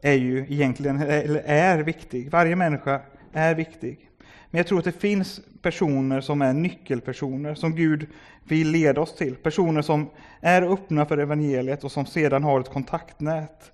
är 0.00 0.14
ju 0.14 0.38
egentligen 0.48 1.02
eller 1.02 1.42
är 1.46 1.78
viktig. 1.78 2.30
Varje 2.30 2.56
människa 2.56 3.00
är 3.32 3.54
viktig. 3.54 4.07
Men 4.50 4.58
jag 4.58 4.66
tror 4.66 4.78
att 4.78 4.84
det 4.84 4.92
finns 4.92 5.40
personer 5.62 6.20
som 6.20 6.42
är 6.42 6.52
nyckelpersoner, 6.52 7.54
som 7.54 7.74
Gud 7.76 8.06
vill 8.44 8.70
leda 8.70 9.00
oss 9.00 9.14
till. 9.16 9.36
Personer 9.36 9.82
som 9.82 10.10
är 10.40 10.72
öppna 10.72 11.06
för 11.06 11.18
evangeliet 11.18 11.84
och 11.84 11.92
som 11.92 12.06
sedan 12.06 12.44
har 12.44 12.60
ett 12.60 12.68
kontaktnät. 12.68 13.72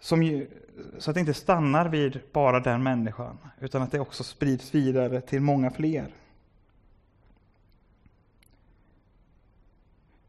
Som, 0.00 0.46
så 0.98 1.10
att 1.10 1.14
det 1.14 1.20
inte 1.20 1.34
stannar 1.34 1.88
vid 1.88 2.20
bara 2.32 2.60
den 2.60 2.82
människan, 2.82 3.38
utan 3.60 3.82
att 3.82 3.92
det 3.92 4.00
också 4.00 4.24
sprids 4.24 4.74
vidare 4.74 5.20
till 5.20 5.40
många 5.40 5.70
fler. 5.70 6.06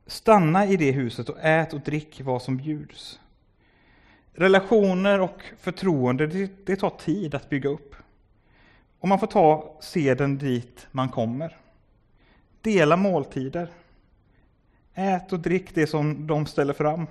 Stanna 0.06 0.66
i 0.66 0.78
det 0.78 0.92
huset 0.92 1.30
och 1.30 1.40
ät 1.40 1.74
och 1.74 1.82
drick 1.82 2.22
vad 2.24 2.42
som 2.42 2.58
bjuds. 2.58 3.20
Relationer 4.34 5.20
och 5.20 5.44
förtroende, 5.60 6.28
det, 6.28 6.66
det 6.66 6.76
tar 6.76 6.90
tid 6.90 7.36
att 7.36 7.50
bygga 7.50 7.70
upp. 7.70 7.96
Och 9.00 9.08
man 9.08 9.20
får 9.20 9.28
ta 9.28 9.78
seden 9.80 10.38
dit 10.38 10.88
man 10.92 11.10
kommer. 11.10 11.58
Dela 12.62 12.98
måltider. 12.98 13.70
Ät 14.94 15.34
och 15.34 15.40
drick 15.40 15.76
det 15.76 15.88
som 15.88 16.28
de 16.28 16.46
ställer 16.46 16.74
fram. 16.74 17.08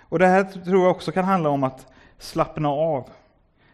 Och 0.00 0.18
det 0.18 0.26
här 0.26 0.44
tror 0.44 0.82
jag 0.82 0.90
också 0.90 1.12
kan 1.12 1.24
handla 1.24 1.48
om 1.48 1.64
att 1.64 1.86
slappna 2.18 2.68
av. 2.68 3.08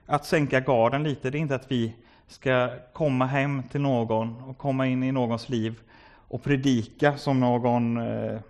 Att 0.06 0.26
sänka 0.26 0.60
garden 0.60 1.02
lite. 1.02 1.30
Det 1.30 1.38
är 1.38 1.40
inte 1.40 1.54
att 1.54 1.72
vi 1.72 1.94
ska 2.28 2.70
komma 2.92 3.26
hem 3.26 3.62
till 3.62 3.80
någon 3.80 4.42
och 4.42 4.58
komma 4.58 4.86
in 4.86 5.02
i 5.02 5.12
någons 5.12 5.48
liv 5.48 5.80
och 6.28 6.42
predika 6.42 7.16
som 7.16 7.40
någon, 7.40 7.96
eh, 7.96 8.40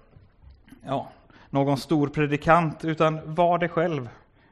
ja, 0.86 1.08
någon 1.50 1.78
stor 1.78 2.08
predikant, 2.08 2.84
utan 2.84 3.34
var 3.34 3.58
dig 3.58 3.68
själv. 3.68 4.08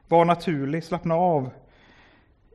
Var 0.07 0.25
naturlig, 0.25 0.83
slappna 0.83 1.15
av. 1.15 1.49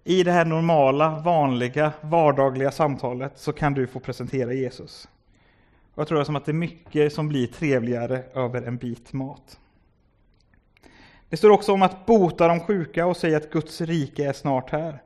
I 0.07 0.23
det 0.23 0.33
här 0.33 0.45
normala, 0.45 1.21
vanliga, 1.25 1.93
vardagliga 2.01 2.71
samtalet 2.71 3.33
så 3.35 3.53
kan 3.53 3.75
du 3.75 3.87
få 3.87 4.01
presentera 4.01 4.53
Jesus. 4.53 5.09
Och 5.95 6.01
jag 6.01 6.09
tror 6.09 6.19
det 6.19 6.25
som 6.25 6.37
att 6.37 6.45
det 6.45 6.51
är 6.51 6.55
mycket 6.55 7.13
som 7.13 7.29
blir 7.29 7.47
trevligare 7.47 8.23
över 8.35 8.63
en 8.63 8.77
bit 8.77 9.13
mat. 9.13 9.59
Det 11.29 11.37
står 11.37 11.51
också 11.51 11.73
om 11.73 11.83
att 11.83 12.07
bota 12.07 12.49
de 12.49 12.61
sjuka 12.61 13.07
och 13.07 13.17
säga 13.17 13.37
att 13.37 13.51
Guds 13.51 13.81
rike 13.81 14.29
är 14.29 14.33
snart 14.33 14.71
här. 14.71 15.03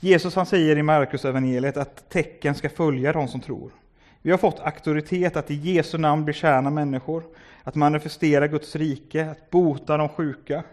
Jesus 0.00 0.34
han 0.34 0.46
säger 0.46 0.78
i 0.78 0.82
Markus 0.82 1.24
evangeliet 1.24 1.76
att 1.76 2.08
tecken 2.08 2.54
ska 2.54 2.68
följa 2.68 3.12
de 3.12 3.28
som 3.28 3.40
tror. 3.40 3.70
Vi 4.22 4.30
har 4.30 4.38
fått 4.38 4.60
auktoritet 4.60 5.36
att 5.36 5.50
i 5.50 5.54
Jesu 5.54 5.98
namn 5.98 6.24
betjäna 6.24 6.70
människor, 6.70 7.22
att 7.64 7.74
manifestera 7.74 8.46
Guds 8.46 8.76
rike, 8.76 9.30
att 9.30 9.50
bota 9.50 9.96
de 9.96 10.08
sjuka. 10.08 10.64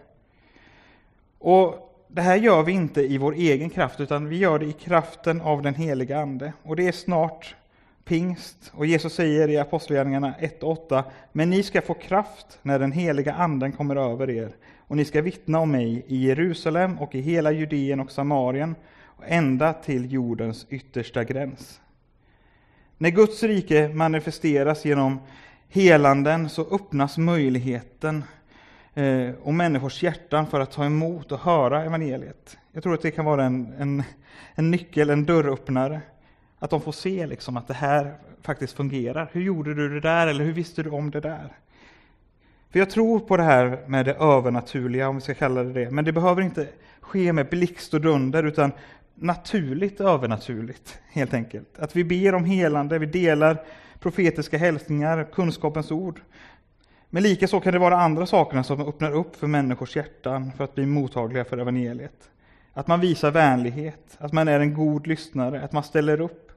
Och 1.38 1.86
det 2.08 2.22
här 2.22 2.36
gör 2.36 2.62
vi 2.62 2.72
inte 2.72 3.00
i 3.00 3.18
vår 3.18 3.34
egen 3.34 3.70
kraft, 3.70 4.00
utan 4.00 4.28
vi 4.28 4.36
gör 4.36 4.58
det 4.58 4.66
i 4.66 4.72
kraften 4.72 5.40
av 5.40 5.62
den 5.62 5.74
heliga 5.74 6.20
Ande. 6.20 6.52
Och 6.62 6.76
det 6.76 6.88
är 6.88 6.92
snart 6.92 7.54
pingst. 8.04 8.72
Och 8.74 8.86
Jesus 8.86 9.14
säger 9.14 9.48
i 9.48 9.58
Apostlagärningarna 9.58 10.34
1 10.38 10.62
och 10.62 10.70
8, 10.70 11.04
men 11.32 11.50
ni 11.50 11.62
ska 11.62 11.82
få 11.82 11.94
kraft 11.94 12.58
när 12.62 12.78
den 12.78 12.92
heliga 12.92 13.32
Anden 13.32 13.72
kommer 13.72 13.96
över 13.96 14.30
er, 14.30 14.56
och 14.78 14.96
ni 14.96 15.04
ska 15.04 15.22
vittna 15.22 15.60
om 15.60 15.70
mig 15.70 16.04
i 16.06 16.26
Jerusalem 16.26 16.98
och 16.98 17.14
i 17.14 17.20
hela 17.20 17.52
Judeen 17.52 18.00
och 18.00 18.10
Samarien, 18.10 18.74
och 19.04 19.24
ända 19.26 19.72
till 19.72 20.12
jordens 20.12 20.66
yttersta 20.70 21.24
gräns. 21.24 21.80
När 22.98 23.10
Guds 23.10 23.42
rike 23.42 23.88
manifesteras 23.88 24.84
genom 24.84 25.18
helanden 25.68 26.48
så 26.48 26.74
öppnas 26.74 27.18
möjligheten 27.18 28.24
Eh, 28.96 29.34
och 29.42 29.54
människors 29.54 30.02
hjärtan 30.02 30.46
för 30.46 30.60
att 30.60 30.70
ta 30.70 30.84
emot 30.84 31.32
och 31.32 31.40
höra 31.40 31.84
evangeliet. 31.84 32.58
Jag 32.72 32.82
tror 32.82 32.94
att 32.94 33.02
det 33.02 33.10
kan 33.10 33.24
vara 33.24 33.44
en, 33.44 33.74
en, 33.78 34.02
en 34.54 34.70
nyckel, 34.70 35.10
en 35.10 35.24
dörröppnare. 35.24 36.00
Att 36.58 36.70
de 36.70 36.80
får 36.80 36.92
se 36.92 37.26
liksom 37.26 37.56
att 37.56 37.68
det 37.68 37.74
här 37.74 38.14
faktiskt 38.42 38.76
fungerar. 38.76 39.30
Hur 39.32 39.42
gjorde 39.42 39.74
du 39.74 39.88
det 39.88 40.00
där? 40.00 40.26
Eller 40.26 40.44
hur 40.44 40.52
visste 40.52 40.82
du 40.82 40.90
om 40.90 41.10
det 41.10 41.20
där? 41.20 41.52
För 42.70 42.78
jag 42.78 42.90
tror 42.90 43.20
på 43.20 43.36
det 43.36 43.42
här 43.42 43.78
med 43.86 44.04
det 44.04 44.14
övernaturliga, 44.14 45.08
om 45.08 45.14
vi 45.14 45.22
ska 45.22 45.34
kalla 45.34 45.62
det 45.62 45.72
det. 45.72 45.90
Men 45.90 46.04
det 46.04 46.12
behöver 46.12 46.42
inte 46.42 46.68
ske 47.00 47.32
med 47.32 47.48
blixt 47.48 47.94
och 47.94 48.00
dunder, 48.00 48.44
utan 48.44 48.72
naturligt 49.14 50.00
övernaturligt, 50.00 50.98
helt 51.12 51.34
enkelt. 51.34 51.78
Att 51.78 51.96
vi 51.96 52.04
ber 52.04 52.34
om 52.34 52.44
helande, 52.44 52.98
vi 52.98 53.06
delar 53.06 53.64
profetiska 54.00 54.58
hälsningar, 54.58 55.26
kunskapens 55.32 55.90
ord. 55.90 56.20
Men 57.16 57.22
lika 57.22 57.48
så 57.48 57.60
kan 57.60 57.72
det 57.72 57.78
vara 57.78 58.00
andra 58.00 58.26
saker 58.26 58.62
som 58.62 58.80
öppnar 58.80 59.12
upp 59.12 59.36
för 59.36 59.46
människors 59.46 59.96
hjärtan 59.96 60.52
för 60.56 60.64
att 60.64 60.74
bli 60.74 60.86
mottagliga 60.86 61.44
för 61.44 61.58
evangeliet. 61.58 62.30
Att 62.72 62.86
man 62.86 63.00
visar 63.00 63.30
vänlighet, 63.30 64.16
att 64.18 64.32
man 64.32 64.48
är 64.48 64.60
en 64.60 64.74
god 64.74 65.06
lyssnare, 65.06 65.62
att 65.62 65.72
man 65.72 65.82
ställer 65.82 66.20
upp. 66.20 66.52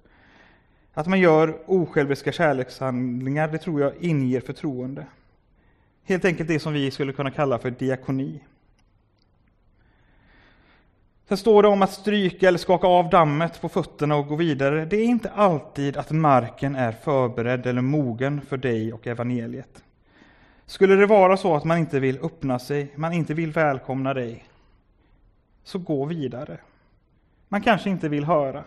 Att 0.93 1.07
man 1.07 1.19
gör 1.19 1.57
osjälviska 1.65 2.31
kärlekshandlingar, 2.31 3.47
det 3.47 3.57
tror 3.57 3.81
jag 3.81 3.93
inger 3.99 4.41
förtroende. 4.41 5.05
Helt 6.03 6.25
enkelt 6.25 6.49
det 6.49 6.59
som 6.59 6.73
vi 6.73 6.91
skulle 6.91 7.13
kunna 7.13 7.31
kalla 7.31 7.59
för 7.59 7.71
diakoni. 7.71 8.43
Sen 11.27 11.37
står 11.37 11.63
det 11.63 11.69
om 11.69 11.81
att 11.81 11.93
stryka 11.93 12.47
eller 12.47 12.59
skaka 12.59 12.87
av 12.87 13.09
dammet 13.09 13.61
på 13.61 13.69
fötterna 13.69 14.15
och 14.15 14.27
gå 14.27 14.35
vidare. 14.35 14.85
Det 14.85 14.97
är 14.97 15.05
inte 15.05 15.29
alltid 15.29 15.97
att 15.97 16.11
marken 16.11 16.75
är 16.75 16.91
förberedd 16.91 17.65
eller 17.65 17.81
mogen 17.81 18.41
för 18.41 18.57
dig 18.57 18.93
och 18.93 19.07
evangeliet. 19.07 19.83
Skulle 20.69 20.95
det 20.95 21.05
vara 21.05 21.37
så 21.37 21.55
att 21.55 21.63
man 21.63 21.77
inte 21.77 21.99
vill 21.99 22.19
öppna 22.21 22.59
sig, 22.59 22.91
man 22.95 23.13
inte 23.13 23.33
vill 23.33 23.51
välkomna 23.51 24.13
dig, 24.13 24.45
så 25.63 25.79
gå 25.79 26.05
vidare. 26.05 26.57
Man 27.47 27.61
kanske 27.61 27.89
inte 27.89 28.09
vill 28.09 28.25
höra. 28.25 28.63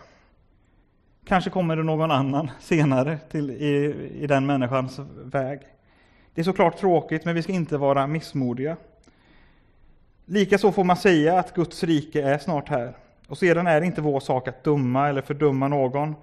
Kanske 1.25 1.49
kommer 1.49 1.75
det 1.75 1.83
någon 1.83 2.11
annan 2.11 2.51
senare 2.59 3.19
till, 3.31 3.49
i, 3.49 3.95
i 4.21 4.27
den 4.27 4.45
människans 4.45 4.99
väg. 5.23 5.59
Det 6.33 6.41
är 6.41 6.45
såklart 6.45 6.77
tråkigt, 6.77 7.25
men 7.25 7.35
vi 7.35 7.43
ska 7.43 7.51
inte 7.51 7.77
vara 7.77 8.07
missmodiga. 8.07 8.77
Likaså 10.25 10.71
får 10.71 10.83
man 10.83 10.97
säga 10.97 11.39
att 11.39 11.53
Guds 11.53 11.83
rike 11.83 12.21
är 12.21 12.37
snart 12.37 12.69
här. 12.69 12.97
Och 13.27 13.37
sedan 13.37 13.67
är 13.67 13.79
det 13.79 13.85
inte 13.85 14.01
vår 14.01 14.19
sak 14.19 14.47
att 14.47 14.63
döma 14.63 15.09
eller 15.09 15.21
fördöma 15.21 15.67
någon. 15.67 16.15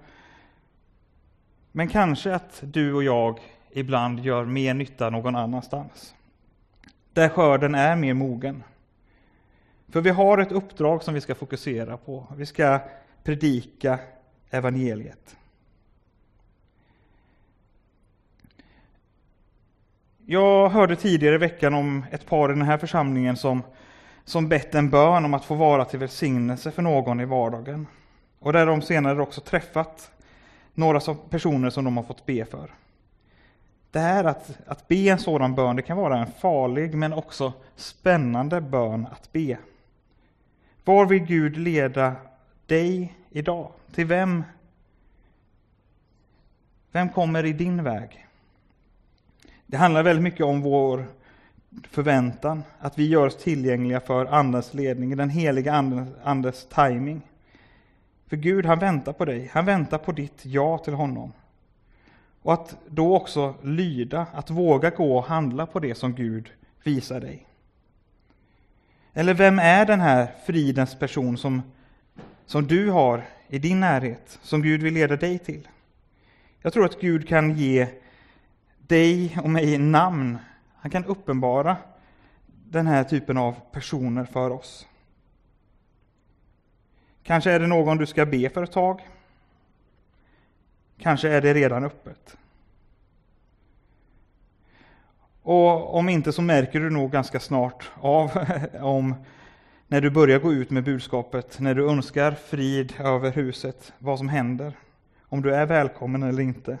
Men 1.71 1.87
kanske 1.87 2.35
att 2.35 2.63
du 2.65 2.93
och 2.93 3.03
jag 3.03 3.39
ibland 3.73 4.19
gör 4.19 4.45
mer 4.45 4.73
nytta 4.73 5.09
någon 5.09 5.35
annanstans. 5.35 6.15
Där 7.13 7.29
skörden 7.29 7.75
är 7.75 7.95
mer 7.95 8.13
mogen. 8.13 8.63
För 9.89 10.01
vi 10.01 10.09
har 10.09 10.37
ett 10.37 10.51
uppdrag 10.51 11.03
som 11.03 11.13
vi 11.13 11.21
ska 11.21 11.35
fokusera 11.35 11.97
på. 11.97 12.27
Vi 12.35 12.45
ska 12.45 12.79
predika 13.23 13.99
evangeliet. 14.49 15.35
Jag 20.25 20.69
hörde 20.69 20.95
tidigare 20.95 21.35
i 21.35 21.37
veckan 21.37 21.73
om 21.73 22.05
ett 22.11 22.25
par 22.25 22.51
i 22.51 22.53
den 22.53 22.61
här 22.61 22.77
församlingen 22.77 23.37
som, 23.37 23.63
som 24.25 24.49
bett 24.49 24.75
en 24.75 24.89
bön 24.89 25.25
om 25.25 25.33
att 25.33 25.45
få 25.45 25.55
vara 25.55 25.85
till 25.85 25.99
välsignelse 25.99 26.71
för 26.71 26.81
någon 26.81 27.19
i 27.19 27.25
vardagen. 27.25 27.87
Och 28.39 28.53
där 28.53 28.65
de 28.65 28.81
senare 28.81 29.21
också 29.21 29.41
träffat 29.41 30.11
några 30.73 31.15
personer 31.29 31.69
som 31.69 31.85
de 31.85 31.97
har 31.97 32.03
fått 32.03 32.25
be 32.25 32.45
för. 32.45 32.71
Det 33.91 33.99
här 33.99 34.23
att, 34.23 34.57
att 34.67 34.87
be 34.87 34.95
en 34.95 35.19
sådan 35.19 35.55
bön, 35.55 35.75
det 35.75 35.81
kan 35.81 35.97
vara 35.97 36.19
en 36.19 36.31
farlig 36.31 36.95
men 36.95 37.13
också 37.13 37.53
spännande 37.75 38.61
bön 38.61 39.07
att 39.11 39.31
be. 39.31 39.57
Var 40.83 41.05
vill 41.05 41.25
Gud 41.25 41.57
leda 41.57 42.15
dig 42.65 43.15
idag? 43.29 43.71
Till 43.93 44.05
vem? 44.05 44.43
Vem 46.91 47.09
kommer 47.09 47.45
i 47.45 47.53
din 47.53 47.83
väg? 47.83 48.27
Det 49.65 49.77
handlar 49.77 50.03
väldigt 50.03 50.23
mycket 50.23 50.45
om 50.45 50.61
vår 50.61 51.05
förväntan, 51.89 52.63
att 52.79 52.97
vi 52.97 53.07
gör 53.07 53.27
oss 53.27 53.37
tillgängliga 53.37 53.99
för 53.99 54.25
Andens 54.25 54.73
ledning, 54.73 55.17
den 55.17 55.29
heliga 55.29 55.73
Andes, 55.73 56.09
Andes 56.23 56.67
timing. 56.69 57.21
För 58.27 58.37
Gud, 58.37 58.65
han 58.65 58.79
väntar 58.79 59.13
på 59.13 59.25
dig, 59.25 59.49
han 59.53 59.65
väntar 59.65 59.97
på 59.97 60.11
ditt 60.11 60.45
ja 60.45 60.77
till 60.77 60.93
honom. 60.93 61.33
Och 62.41 62.53
att 62.53 62.77
då 62.87 63.15
också 63.15 63.55
lyda, 63.61 64.27
att 64.33 64.49
våga 64.49 64.89
gå 64.89 65.17
och 65.17 65.23
handla 65.23 65.65
på 65.65 65.79
det 65.79 65.95
som 65.95 66.15
Gud 66.15 66.51
visar 66.83 67.19
dig. 67.19 67.47
Eller 69.13 69.33
vem 69.33 69.59
är 69.59 69.85
den 69.85 69.99
här 69.99 70.27
fridens 70.45 70.99
person 70.99 71.37
som, 71.37 71.61
som 72.45 72.67
du 72.67 72.89
har 72.89 73.23
i 73.47 73.59
din 73.59 73.79
närhet, 73.79 74.39
som 74.41 74.61
Gud 74.61 74.83
vill 74.83 74.93
leda 74.93 75.15
dig 75.15 75.39
till? 75.39 75.67
Jag 76.61 76.73
tror 76.73 76.85
att 76.85 77.01
Gud 77.01 77.27
kan 77.27 77.57
ge 77.57 77.87
dig 78.77 79.37
och 79.43 79.49
mig 79.49 79.77
namn. 79.77 80.37
Han 80.75 80.91
kan 80.91 81.05
uppenbara 81.05 81.77
den 82.45 82.87
här 82.87 83.03
typen 83.03 83.37
av 83.37 83.55
personer 83.71 84.25
för 84.25 84.49
oss. 84.49 84.87
Kanske 87.23 87.51
är 87.51 87.59
det 87.59 87.67
någon 87.67 87.97
du 87.97 88.05
ska 88.05 88.25
be 88.25 88.49
för 88.49 88.63
ett 88.63 88.71
tag. 88.71 89.01
Kanske 91.01 91.29
är 91.29 91.41
det 91.41 91.53
redan 91.53 91.83
öppet. 91.83 92.37
Och 95.41 95.95
om 95.95 96.09
inte 96.09 96.31
så 96.31 96.41
märker 96.41 96.79
du 96.79 96.89
nog 96.89 97.11
ganska 97.11 97.39
snart 97.39 97.91
av 97.95 98.31
om 98.81 99.15
när 99.87 100.01
du 100.01 100.09
börjar 100.09 100.39
gå 100.39 100.53
ut 100.53 100.69
med 100.69 100.83
budskapet, 100.83 101.59
när 101.59 101.75
du 101.75 101.89
önskar 101.89 102.31
frid 102.31 102.93
över 102.99 103.31
huset, 103.31 103.93
vad 103.99 104.17
som 104.17 104.29
händer. 104.29 104.73
Om 105.21 105.41
du 105.41 105.55
är 105.55 105.65
välkommen 105.65 106.23
eller 106.23 106.43
inte. 106.43 106.77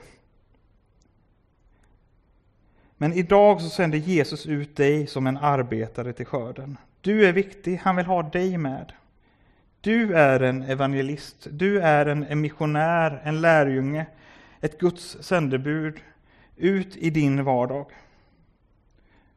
Men 2.97 3.13
idag 3.13 3.61
så 3.61 3.69
sänder 3.69 3.97
Jesus 3.97 4.45
ut 4.45 4.75
dig 4.75 5.07
som 5.07 5.27
en 5.27 5.37
arbetare 5.37 6.13
till 6.13 6.25
skörden. 6.25 6.77
Du 7.01 7.25
är 7.25 7.33
viktig, 7.33 7.79
han 7.83 7.95
vill 7.95 8.05
ha 8.05 8.23
dig 8.23 8.57
med. 8.57 8.91
Du 9.81 10.13
är 10.15 10.39
en 10.39 10.63
evangelist, 10.63 11.47
du 11.51 11.79
är 11.79 12.05
en, 12.05 12.41
missionär, 12.41 13.21
en 13.23 13.41
lärjunge, 13.41 14.05
ett 14.61 14.79
Guds 14.79 15.17
sändebud 15.21 15.99
ut 16.55 16.97
i 16.97 17.09
din 17.09 17.43
vardag. 17.43 17.91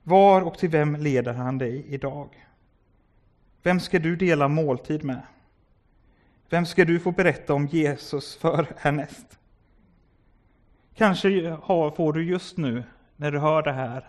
Var 0.02 0.42
och 0.42 0.58
till 0.58 0.68
vem 0.68 0.96
leder 0.96 1.32
han 1.32 1.58
dig 1.58 1.84
idag? 1.88 2.46
Vem 3.62 3.80
ska 3.80 3.98
du 3.98 4.16
dela 4.16 4.48
måltid 4.48 5.04
med? 5.04 5.22
Vem 6.48 6.66
ska 6.66 6.84
du 6.84 7.00
få 7.00 7.10
berätta 7.12 7.54
om 7.54 7.66
Jesus 7.66 8.37
för 8.37 8.66
härnäst? 8.76 9.38
Kanske 10.94 11.56
får 11.66 12.12
du 12.12 12.24
just 12.24 12.56
nu, 12.56 12.84
när 13.16 13.32
du 13.32 13.38
hör 13.38 13.62
det 13.62 13.72
här, 13.72 14.08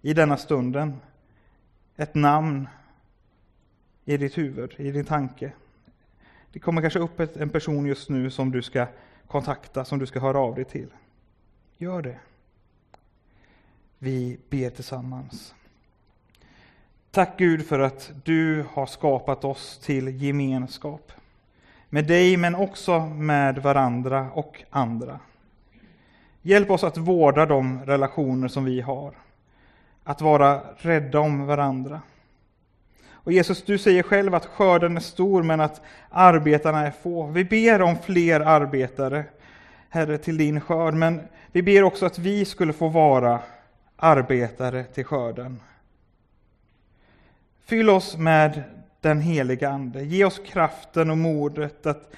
i 0.00 0.14
denna 0.14 0.36
stunden, 0.36 0.96
ett 1.96 2.14
namn 2.14 2.68
i 4.04 4.16
ditt 4.16 4.38
huvud, 4.38 4.74
i 4.78 4.90
din 4.90 5.04
tanke. 5.04 5.52
Det 6.52 6.58
kommer 6.58 6.80
kanske 6.80 6.98
upp 6.98 7.20
en 7.20 7.48
person 7.48 7.86
just 7.86 8.08
nu 8.08 8.30
som 8.30 8.50
du 8.50 8.62
ska 8.62 8.86
kontakta, 9.32 9.84
som 9.84 9.98
du 9.98 10.06
ska 10.06 10.20
höra 10.20 10.38
av 10.38 10.54
dig 10.54 10.64
till. 10.64 10.88
Gör 11.78 12.02
det. 12.02 12.18
Vi 13.98 14.38
ber 14.50 14.70
tillsammans. 14.70 15.54
Tack 17.10 17.38
Gud 17.38 17.66
för 17.66 17.78
att 17.78 18.12
du 18.24 18.64
har 18.72 18.86
skapat 18.86 19.44
oss 19.44 19.78
till 19.78 20.22
gemenskap. 20.22 21.12
Med 21.88 22.06
dig 22.06 22.36
men 22.36 22.54
också 22.54 23.00
med 23.00 23.58
varandra 23.58 24.30
och 24.30 24.62
andra. 24.70 25.20
Hjälp 26.42 26.70
oss 26.70 26.84
att 26.84 26.98
vårda 26.98 27.46
de 27.46 27.84
relationer 27.84 28.48
som 28.48 28.64
vi 28.64 28.80
har. 28.80 29.14
Att 30.04 30.20
vara 30.20 30.60
rädda 30.76 31.20
om 31.20 31.46
varandra. 31.46 32.00
Och 33.24 33.32
Jesus, 33.32 33.62
du 33.62 33.78
säger 33.78 34.02
själv 34.02 34.34
att 34.34 34.46
skörden 34.46 34.96
är 34.96 35.00
stor 35.00 35.42
men 35.42 35.60
att 35.60 35.80
arbetarna 36.10 36.86
är 36.86 36.90
få. 36.90 37.26
Vi 37.26 37.44
ber 37.44 37.82
om 37.82 37.96
fler 37.98 38.40
arbetare, 38.40 39.24
Herre, 39.88 40.18
till 40.18 40.36
din 40.36 40.60
skörd. 40.60 40.94
Men 40.94 41.20
vi 41.52 41.62
ber 41.62 41.82
också 41.82 42.06
att 42.06 42.18
vi 42.18 42.44
skulle 42.44 42.72
få 42.72 42.88
vara 42.88 43.40
arbetare 43.96 44.84
till 44.84 45.04
skörden. 45.04 45.60
Fyll 47.64 47.90
oss 47.90 48.16
med 48.16 48.62
den 49.00 49.20
heliga 49.20 49.70
Ande. 49.70 50.04
Ge 50.04 50.24
oss 50.24 50.40
kraften 50.46 51.10
och 51.10 51.18
modet 51.18 51.86
att, 51.86 52.12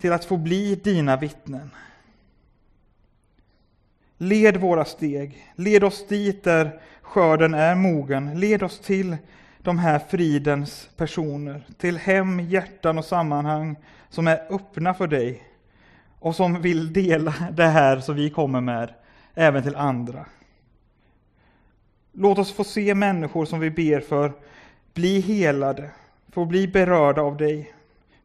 till 0.00 0.12
att 0.12 0.24
få 0.24 0.36
bli 0.36 0.74
dina 0.74 1.16
vittnen. 1.16 1.70
Led 4.18 4.56
våra 4.56 4.84
steg. 4.84 5.46
Led 5.54 5.84
oss 5.84 6.06
dit 6.06 6.44
där 6.44 6.80
skörden 7.02 7.54
är 7.54 7.74
mogen. 7.74 8.40
Led 8.40 8.62
oss 8.62 8.78
till 8.78 9.16
de 9.66 9.78
här 9.78 9.98
fridens 9.98 10.88
personer. 10.96 11.66
Till 11.78 11.98
hem, 11.98 12.40
hjärtan 12.40 12.98
och 12.98 13.04
sammanhang 13.04 13.76
som 14.08 14.28
är 14.28 14.42
öppna 14.50 14.94
för 14.94 15.06
dig 15.06 15.42
och 16.18 16.36
som 16.36 16.62
vill 16.62 16.92
dela 16.92 17.34
det 17.52 17.66
här 17.66 18.00
som 18.00 18.16
vi 18.16 18.30
kommer 18.30 18.60
med 18.60 18.94
även 19.34 19.62
till 19.62 19.76
andra. 19.76 20.26
Låt 22.12 22.38
oss 22.38 22.52
få 22.52 22.64
se 22.64 22.94
människor 22.94 23.44
som 23.44 23.60
vi 23.60 23.70
ber 23.70 24.00
för 24.00 24.32
bli 24.94 25.20
helade, 25.20 25.90
få 26.28 26.44
bli 26.44 26.68
berörda 26.68 27.22
av 27.22 27.36
dig. 27.36 27.72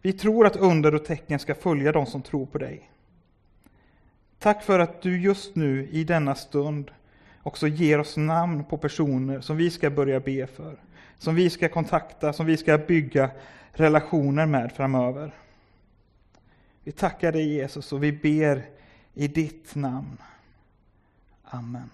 Vi 0.01 0.13
tror 0.13 0.45
att 0.45 0.55
under 0.55 0.95
och 0.95 1.05
tecken 1.05 1.39
ska 1.39 1.55
följa 1.55 1.91
de 1.91 2.05
som 2.05 2.21
tror 2.21 2.45
på 2.45 2.57
dig. 2.57 2.89
Tack 4.39 4.63
för 4.63 4.79
att 4.79 5.01
du 5.01 5.21
just 5.21 5.55
nu 5.55 5.87
i 5.91 6.03
denna 6.03 6.35
stund 6.35 6.91
också 7.43 7.67
ger 7.67 7.99
oss 7.99 8.17
namn 8.17 8.63
på 8.63 8.77
personer 8.77 9.41
som 9.41 9.57
vi 9.57 9.69
ska 9.71 9.89
börja 9.89 10.19
be 10.19 10.47
för, 10.47 10.77
som 11.21 11.35
vi 11.35 11.49
ska 11.49 11.69
kontakta, 11.69 12.33
som 12.33 12.45
vi 12.45 12.57
ska 12.57 12.77
bygga 12.77 13.31
relationer 13.71 14.45
med 14.45 14.71
framöver. 14.71 15.35
Vi 16.83 16.91
tackar 16.91 17.31
dig 17.31 17.53
Jesus 17.53 17.93
och 17.93 18.03
vi 18.03 18.11
ber 18.11 18.65
i 19.13 19.27
ditt 19.27 19.75
namn. 19.75 20.17
Amen. 21.43 21.89